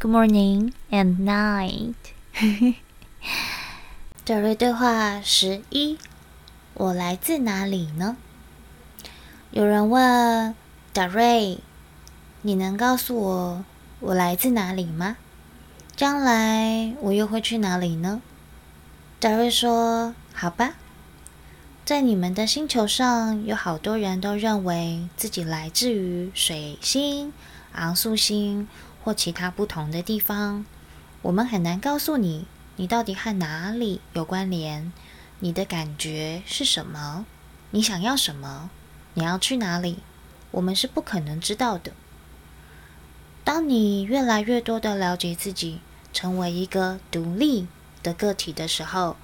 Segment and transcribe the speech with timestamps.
[0.00, 1.94] good morning and night。
[4.24, 5.98] 德瑞对话十一：
[6.74, 8.16] 我来自哪里呢？
[9.50, 10.54] 有人问
[10.92, 11.58] 德瑞
[12.42, 13.64] ：“你能告诉我
[13.98, 15.16] 我来自哪里吗？
[15.96, 18.22] 将来我又会去哪里呢？”
[19.18, 20.74] 德瑞说：“好吧，
[21.84, 27.32] 在你们的星球上有好多人都认为自己来自于水星、
[27.72, 28.68] 昂宿星
[29.02, 30.64] 或其他不同的地方。
[31.22, 32.46] 我们很难告诉你。”
[32.80, 34.92] 你到底和哪里有关联？
[35.40, 37.26] 你的感觉是什么？
[37.72, 38.70] 你想要什么？
[39.14, 39.98] 你要去哪里？
[40.52, 41.90] 我们是不可能知道的。
[43.42, 45.80] 当你越来越多的了解自己，
[46.12, 47.66] 成为一个独立
[48.00, 49.16] 的个体的时候，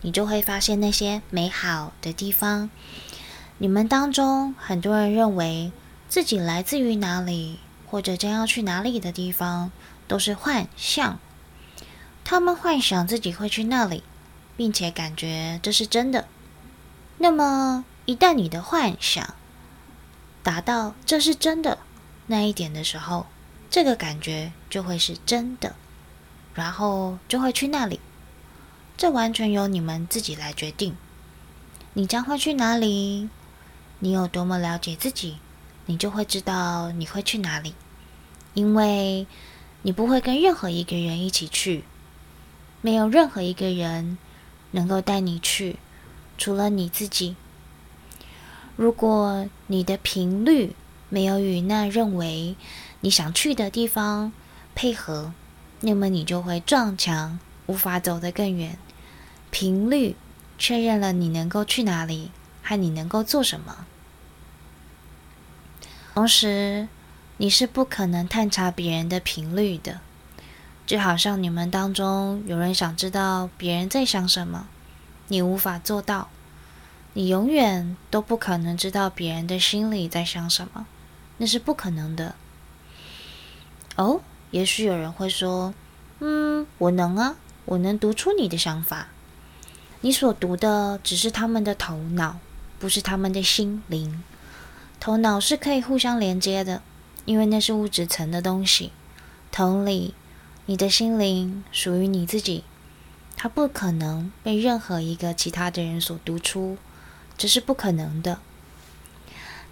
[0.00, 2.70] 你就会发现那些美好的地方。
[3.58, 5.70] 你们当中很多人认为
[6.08, 7.58] 自己来自于哪里，
[7.92, 9.70] 或者将要去哪里的地方，
[10.08, 11.18] 都是幻象。
[12.24, 14.02] 他们幻想自己会去那里，
[14.56, 16.26] 并且感觉这是真的。
[17.18, 19.34] 那么，一旦你的幻想
[20.42, 21.80] 达到这是真的
[22.28, 23.26] 那一点的时候，
[23.68, 25.76] 这个感觉就会是真的，
[26.54, 28.00] 然后就会去那里。
[28.96, 30.96] 这完全由你们自己来决定。
[31.92, 33.28] 你将会去哪里？
[33.98, 35.36] 你有多么了解自己，
[35.86, 37.74] 你就会知道你会去哪里，
[38.54, 39.26] 因为
[39.82, 41.84] 你不会跟任何一个人一起去。
[42.80, 44.18] 没有任何一个人
[44.72, 45.76] 能够带你去，
[46.36, 47.36] 除了你自己。
[48.74, 50.74] 如果你的频率
[51.08, 52.56] 没有与那认为
[53.00, 54.32] 你想去的地方
[54.74, 55.32] 配合，
[55.80, 58.78] 那么你就会撞墙，无法走得更远。
[59.50, 60.16] 频率
[60.58, 62.30] 确认了你能够去哪里，
[62.62, 63.86] 和你能够做什么。
[66.14, 66.88] 同时，
[67.38, 70.00] 你是不可能探查别人的频率的。
[70.84, 74.68] 就好像你们当中有人想知道别人在想什么，
[75.28, 76.28] 你无法做到，
[77.14, 80.86] 你永远都不可能知道别人的心里在想什么，
[81.38, 82.34] 那是不可能的。
[83.96, 85.72] 哦，也许有人会说
[86.20, 89.08] ：“嗯，我能啊，我能读出你的想法。”
[90.02, 92.38] 你所读的只是他们的头脑，
[92.78, 94.22] 不是他们的心灵。
[95.04, 96.80] 头脑是可以互相连接的，
[97.24, 98.92] 因为那是物质层的东西。
[99.50, 100.14] 同理。
[100.66, 102.62] 你的心灵属于你自己，
[103.36, 106.78] 它不可能被任何一个其他的人所读出，
[107.36, 108.38] 这是不可能的。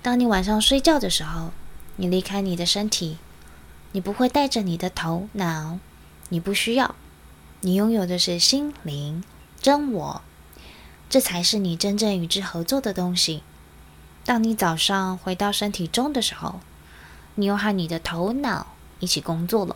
[0.03, 1.53] 当你晚上睡觉的时候，
[1.95, 3.19] 你离开你的身体，
[3.93, 5.79] 你不会带着你的头脑，
[6.31, 6.97] 你不需要，
[7.61, 9.23] 你拥有的是心灵
[9.61, 10.23] 真我，
[11.09, 13.45] 这才是你真正与之合作的东西。
[14.31, 16.61] 当你早上回到身体中的时候，
[17.35, 18.69] 你又和你的头脑
[19.01, 19.75] 一起工作了。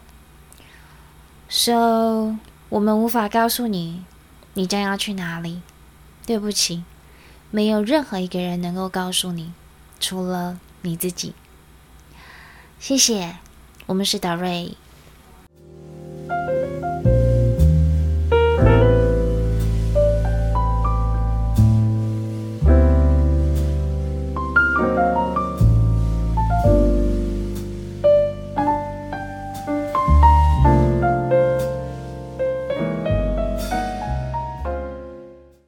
[1.48, 2.36] So，
[2.68, 4.04] 我们无法告诉你，
[4.52, 5.62] 你将要去哪里。
[6.24, 6.84] 对不起，
[7.50, 9.52] 没有任何一个人能够告诉你，
[9.98, 11.34] 除了你自己。
[12.78, 13.38] 谢谢，
[13.86, 14.76] 我们是达瑞。